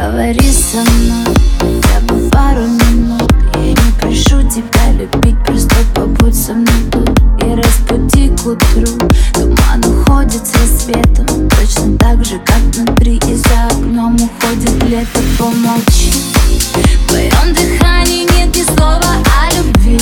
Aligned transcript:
Говори 0.00 0.52
со 0.52 0.76
мной 0.76 1.34
хотя 1.58 2.00
бы 2.02 2.30
пару 2.30 2.60
минут. 2.60 3.32
Я 3.54 3.70
не 3.70 3.92
прошу 4.00 4.48
тебя 4.48 4.92
любить, 4.92 5.36
просто 5.44 5.74
побудь 5.92 6.36
со 6.36 6.52
мной 6.54 6.84
тут 6.92 7.10
И 7.42 7.54
разбуди 7.56 8.28
к 8.28 8.46
утру. 8.46 9.08
Туман 9.34 9.84
уходит 9.84 10.46
с 10.46 10.54
рассветом 10.54 11.48
Точно 11.48 11.98
так 11.98 12.24
же, 12.24 12.38
как 12.38 12.60
внутри. 12.76 13.16
И 13.26 13.34
за 13.34 13.66
окном 13.66 14.14
уходит 14.14 14.84
лето 14.84 15.18
Помолчи. 15.36 16.12
В 16.74 17.08
твоем 17.08 17.52
дыхании 17.52 18.28
нет 18.38 18.54
ни 18.54 18.62
слова 18.62 19.16
о 19.42 19.56
любви 19.56 20.00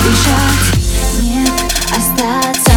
Сбежать, 0.00 1.22
нет, 1.22 1.52
остаться 1.90 2.72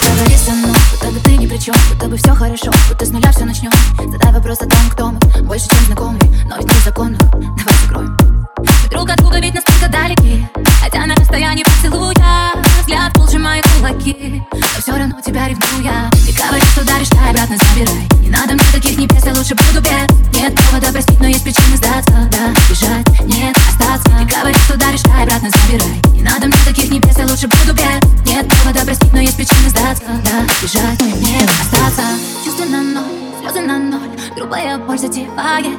Поговори 0.00 0.36
со 0.36 0.52
мной, 0.52 0.76
будто 0.90 1.10
бы 1.10 1.20
ты 1.20 1.36
ни 1.36 1.46
при 1.46 1.58
чем 1.58 1.74
Будто 1.90 2.08
бы 2.08 2.16
все 2.16 2.34
хорошо, 2.34 2.72
будто 2.88 3.04
с 3.04 3.10
нуля 3.10 3.30
все 3.32 3.44
начнем 3.44 3.70
Задай 3.96 4.32
вопрос 4.32 4.58
о 4.62 4.66
том, 4.66 4.90
кто 4.90 5.10
мы 5.10 5.18
Больше, 5.42 5.68
чем 5.68 5.78
знакомые, 5.86 6.46
но 6.48 6.56
ведь 6.56 6.66
незаконно. 6.66 7.18
Давай 7.18 7.74
закроем. 7.82 8.16
Друг 8.90 9.10
от 9.10 9.16
друга 9.18 9.38
ведь 9.40 9.54
настолько 9.54 9.88
далеки 9.88 10.46
Хотя 10.82 11.06
на 11.06 11.14
расстоянии 11.14 11.64
поцелуя 11.64 12.52
Взгляд 12.80 13.12
пол 13.12 13.28
сжимает 13.28 13.64
кулаки. 13.76 14.42
Но 14.52 14.80
все 14.80 14.92
равно 14.92 15.20
тебя 15.20 15.48
ревную 15.48 15.82
я 15.82 16.10
Ты 16.26 16.32
говоришь, 16.32 16.68
что 16.70 16.84
даришь, 16.84 17.08
дай 17.10 17.30
обратно 17.30 17.56
забирай. 17.56 18.08
Не 18.20 18.30
надо 18.30 18.54
мне 18.54 18.64
таких 18.72 18.98
небес, 18.98 19.24
я 19.24 19.34
лучше 19.34 19.54
буду 19.54 19.80
без. 19.80 20.40
Нет 20.40 20.54
повода 20.54 20.92
простить, 20.92 21.20
но 21.20 21.26
есть 21.26 21.42
причины 21.44 21.76
повода 29.10 29.10
простить, 29.10 29.12
но 29.12 29.20
есть 29.20 29.36
причины 29.36 29.70
сдаться 29.70 30.04
Да, 30.06 30.42
бежать, 30.62 31.00
нет, 31.20 31.50
остаться. 31.60 32.02
Чувства 32.44 32.64
на 32.64 32.82
ноль, 32.82 33.04
слезы 33.40 33.60
на 33.60 33.78
ноль. 33.78 34.10
Грубая 34.36 34.78
боль 34.78 34.98
затевает. 34.98 35.78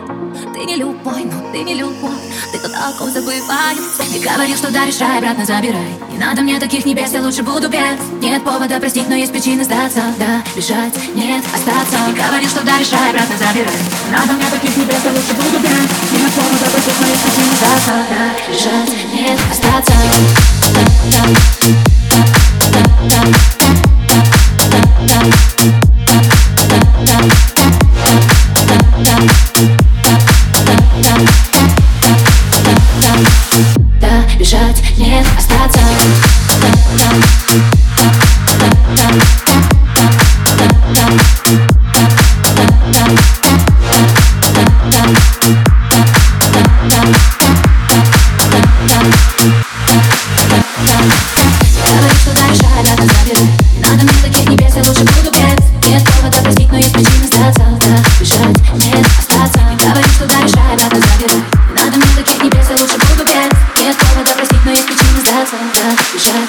Ты 0.53 0.65
не 0.65 0.75
любой, 0.77 1.25
но 1.25 1.51
ты 1.51 1.63
не 1.63 1.75
любовь. 1.75 2.11
Ты 2.51 2.59
тот, 2.59 2.71
о 2.73 2.91
ком 2.97 3.11
забываю 3.11 3.77
Ты 3.97 4.19
говорил, 4.19 4.55
что 4.55 4.71
даришь 4.71 4.99
рай, 4.99 5.17
обратно 5.17 5.45
забирай. 5.45 5.91
Не 6.11 6.17
надо 6.17 6.41
мне 6.41 6.59
таких 6.59 6.85
небес, 6.85 7.11
я 7.11 7.21
лучше 7.21 7.43
буду 7.43 7.69
без 7.69 7.99
Нет 8.21 8.43
повода 8.43 8.79
простить, 8.79 9.07
но 9.09 9.15
есть 9.15 9.31
причины 9.31 9.63
сдаться 9.63 10.01
Да, 10.17 10.41
бежать, 10.55 10.93
нет, 11.15 11.43
остаться. 11.53 11.97
Ты 12.07 12.21
говорил, 12.21 12.49
что 12.49 12.63
даришь 12.65 12.91
рай, 12.91 13.09
обратно 13.09 13.35
забирай. 13.37 13.75
Не 14.07 14.11
надо 14.11 14.33
мне 14.33 14.45
таких 14.51 14.75
небес, 14.77 14.99
я 15.03 15.11
лучше 15.11 15.33
буду 15.33 15.59
без 15.59 15.87
Нет 16.11 16.31
повода 16.31 16.69
простить, 16.71 16.99
но 16.99 17.07
есть 17.07 17.23
причины 17.23 17.55
сдаться 17.55 17.93
Да, 18.09 18.51
бежать, 18.51 19.13
нет, 19.13 19.39
остаться. 19.51 19.91
Да, 19.91 20.01
да, 20.01 20.30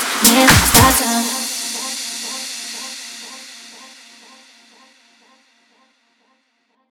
Never 0.02 0.48
stop. 0.48 1.41